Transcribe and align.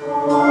Música 0.00 0.47